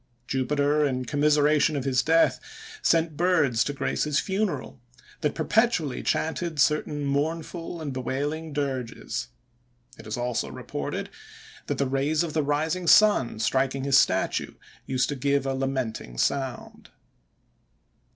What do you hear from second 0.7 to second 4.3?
in commiseration of his death, sent birds to grace his